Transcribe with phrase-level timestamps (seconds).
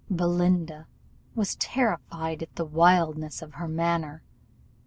[0.09, 0.87] Belinda
[1.35, 4.23] was terrified at the wildness of her manner.